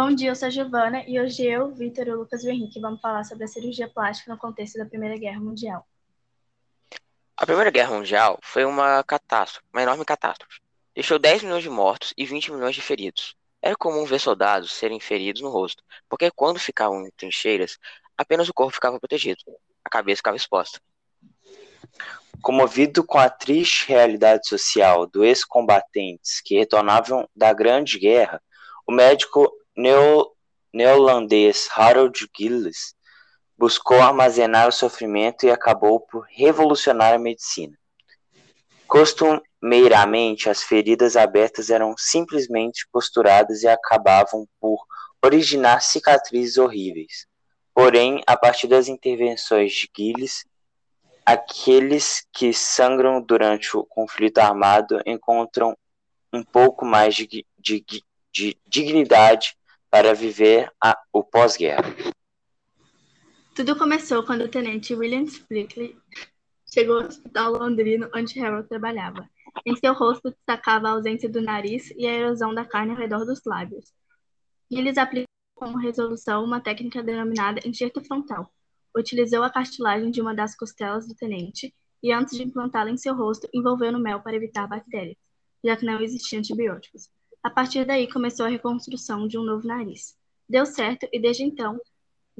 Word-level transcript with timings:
Bom 0.00 0.14
dia, 0.14 0.30
eu 0.30 0.36
sou 0.36 0.46
a 0.46 0.50
Giovana 0.50 1.02
e 1.08 1.20
hoje 1.20 1.44
eu, 1.44 1.74
Vitor 1.74 2.06
e 2.06 2.12
o 2.12 2.18
Lucas 2.18 2.44
e 2.44 2.46
o 2.46 2.52
Henrique 2.52 2.78
vamos 2.78 3.00
falar 3.00 3.24
sobre 3.24 3.42
a 3.42 3.48
cirurgia 3.48 3.88
plástica 3.88 4.32
no 4.32 4.38
contexto 4.38 4.78
da 4.78 4.86
Primeira 4.86 5.18
Guerra 5.18 5.40
Mundial. 5.40 5.84
A 7.36 7.44
Primeira 7.44 7.68
Guerra 7.68 7.96
Mundial 7.96 8.38
foi 8.40 8.64
uma 8.64 9.02
catástrofe, 9.02 9.66
uma 9.72 9.82
enorme 9.82 10.04
catástrofe. 10.04 10.60
Deixou 10.94 11.18
10 11.18 11.42
milhões 11.42 11.64
de 11.64 11.68
mortos 11.68 12.14
e 12.16 12.24
20 12.24 12.52
milhões 12.52 12.76
de 12.76 12.80
feridos. 12.80 13.34
Era 13.60 13.74
comum 13.74 14.04
ver 14.04 14.20
soldados 14.20 14.70
serem 14.70 15.00
feridos 15.00 15.42
no 15.42 15.50
rosto, 15.50 15.82
porque 16.08 16.30
quando 16.30 16.60
ficavam 16.60 17.04
em 17.04 17.10
trincheiras, 17.16 17.76
apenas 18.16 18.48
o 18.48 18.54
corpo 18.54 18.72
ficava 18.72 19.00
protegido, 19.00 19.42
a 19.84 19.90
cabeça 19.90 20.18
ficava 20.18 20.36
exposta. 20.36 20.80
Comovido 22.40 23.02
com 23.02 23.18
a 23.18 23.28
triste 23.28 23.88
realidade 23.88 24.46
social 24.46 25.08
dos 25.08 25.24
ex-combatentes 25.24 26.40
que 26.40 26.56
retornavam 26.56 27.28
da 27.34 27.52
Grande 27.52 27.98
Guerra, 27.98 28.40
o 28.86 28.92
médico 28.92 29.52
neo, 29.78 30.32
neolandês 30.74 31.68
Harold 31.74 32.28
Gillis 32.36 32.96
buscou 33.56 34.00
armazenar 34.00 34.68
o 34.68 34.72
sofrimento 34.72 35.46
e 35.46 35.50
acabou 35.50 36.00
por 36.00 36.26
revolucionar 36.28 37.14
a 37.14 37.18
medicina. 37.18 37.76
Costumeiramente, 38.86 40.48
as 40.48 40.62
feridas 40.62 41.16
abertas 41.16 41.70
eram 41.70 41.94
simplesmente 41.96 42.86
costuradas 42.90 43.62
e 43.62 43.68
acabavam 43.68 44.46
por 44.60 44.78
originar 45.22 45.80
cicatrizes 45.82 46.56
horríveis. 46.56 47.26
Porém, 47.74 48.22
a 48.26 48.36
partir 48.36 48.66
das 48.66 48.88
intervenções 48.88 49.72
de 49.72 49.88
Gillis, 49.96 50.44
aqueles 51.24 52.26
que 52.32 52.52
sangram 52.52 53.20
durante 53.20 53.76
o 53.76 53.84
conflito 53.84 54.38
armado 54.38 55.00
encontram 55.04 55.76
um 56.32 56.42
pouco 56.42 56.84
mais 56.84 57.14
de, 57.14 57.44
de, 57.58 57.84
de 58.32 58.56
dignidade 58.66 59.56
para 59.90 60.14
viver 60.14 60.70
a, 60.82 60.98
o 61.12 61.22
pós-guerra. 61.24 61.94
Tudo 63.54 63.76
começou 63.76 64.22
quando 64.22 64.42
o 64.42 64.48
tenente 64.48 64.94
William 64.94 65.22
Splitley 65.22 65.96
chegou 66.72 67.00
ao 67.00 67.06
hospital 67.06 67.52
londrino 67.52 68.08
onde 68.14 68.38
Harold 68.40 68.68
trabalhava. 68.68 69.28
Em 69.66 69.74
seu 69.76 69.92
rosto 69.94 70.30
destacava 70.30 70.88
a 70.88 70.92
ausência 70.92 71.28
do 71.28 71.40
nariz 71.40 71.90
e 71.96 72.06
a 72.06 72.12
erosão 72.12 72.54
da 72.54 72.64
carne 72.64 72.92
ao 72.92 72.98
redor 72.98 73.24
dos 73.24 73.40
lábios. 73.44 73.92
E 74.70 74.78
eles 74.78 74.96
aplicou 74.96 75.26
com 75.56 75.76
resolução 75.76 76.44
uma 76.44 76.60
técnica 76.60 77.02
denominada 77.02 77.60
enxerto 77.66 78.00
frontal. 78.04 78.52
Utilizou 78.96 79.42
a 79.42 79.50
cartilagem 79.50 80.10
de 80.10 80.20
uma 80.20 80.34
das 80.34 80.56
costelas 80.56 81.08
do 81.08 81.14
tenente 81.14 81.74
e, 82.02 82.12
antes 82.12 82.36
de 82.36 82.44
implantá-la 82.44 82.90
em 82.90 82.96
seu 82.96 83.14
rosto, 83.14 83.48
envolveu 83.52 83.90
no 83.90 83.98
mel 83.98 84.20
para 84.20 84.36
evitar 84.36 84.68
bactérias, 84.68 85.16
já 85.64 85.76
que 85.76 85.84
não 85.84 86.00
existiam 86.00 86.38
antibióticos. 86.38 87.08
A 87.42 87.50
partir 87.50 87.84
daí 87.84 88.10
começou 88.10 88.46
a 88.46 88.48
reconstrução 88.48 89.28
de 89.28 89.38
um 89.38 89.44
novo 89.44 89.66
nariz. 89.66 90.16
Deu 90.48 90.66
certo 90.66 91.08
e 91.12 91.20
desde 91.20 91.44
então, 91.44 91.78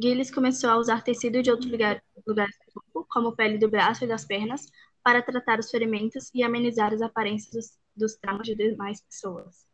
Gillis 0.00 0.30
começou 0.30 0.70
a 0.70 0.76
usar 0.76 1.02
tecido 1.02 1.42
de 1.42 1.50
outros 1.50 1.70
lugares 1.70 2.02
do 2.24 2.34
corpo, 2.72 3.06
como 3.10 3.34
pele 3.34 3.58
do 3.58 3.68
braço 3.68 4.04
e 4.04 4.08
das 4.08 4.24
pernas, 4.24 4.66
para 5.02 5.22
tratar 5.22 5.58
os 5.58 5.70
ferimentos 5.70 6.30
e 6.34 6.42
amenizar 6.42 6.92
as 6.92 7.02
aparências 7.02 7.50
dos, 7.52 7.78
dos 7.96 8.16
traumas 8.16 8.46
de 8.46 8.54
demais 8.54 9.00
pessoas. 9.00 9.66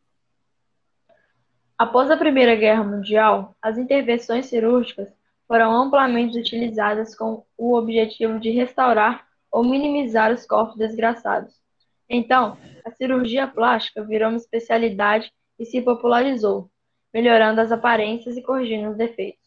Após 1.77 2.11
a 2.11 2.17
Primeira 2.17 2.55
Guerra 2.55 2.85
Mundial, 2.85 3.57
as 3.61 3.77
intervenções 3.77 4.47
cirúrgicas 4.47 5.13
foram 5.47 5.73
amplamente 5.73 6.39
utilizadas 6.39 7.17
com 7.17 7.45
o 7.59 7.77
objetivo 7.77 8.39
de 8.39 8.51
restaurar 8.51 9.27
ou 9.51 9.65
minimizar 9.65 10.33
os 10.33 10.47
corpos 10.47 10.77
desgraçados. 10.77 11.64
Então, 12.09 12.59
a 12.85 12.91
cirurgia 12.91 13.47
plástica 13.47 14.05
virou 14.05 14.29
uma 14.29 14.37
especialidade 14.37 15.33
e 15.59 15.65
se 15.65 15.81
popularizou, 15.81 16.71
melhorando 17.13 17.61
as 17.61 17.73
aparências 17.73 18.37
e 18.37 18.43
corrigindo 18.43 18.91
os 18.91 18.97
defeitos. 18.97 19.45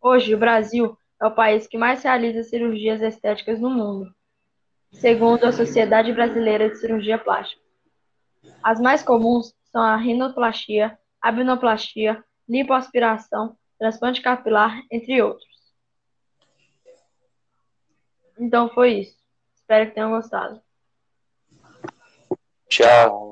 Hoje, 0.00 0.34
o 0.34 0.38
Brasil 0.38 0.96
é 1.20 1.26
o 1.26 1.34
país 1.34 1.66
que 1.66 1.76
mais 1.76 2.02
realiza 2.02 2.42
cirurgias 2.42 3.02
estéticas 3.02 3.60
no 3.60 3.70
mundo, 3.70 4.14
segundo 4.92 5.44
a 5.44 5.52
Sociedade 5.52 6.12
Brasileira 6.12 6.68
de 6.70 6.76
Cirurgia 6.76 7.18
Plástica. 7.18 7.62
As 8.62 8.80
mais 8.80 9.02
comuns 9.02 9.54
são 9.64 9.82
a 9.82 9.96
rinoplastia, 9.96 10.98
abnoplastia, 11.20 12.24
lipoaspiração, 12.48 13.56
transplante 13.78 14.22
capilar, 14.22 14.82
entre 14.90 15.20
outros. 15.22 15.48
Então 18.38 18.68
foi 18.70 19.00
isso. 19.00 19.18
Espero 19.54 19.88
que 19.88 19.94
tenham 19.94 20.10
gostado. 20.10 20.60
Tchau. 22.70 23.29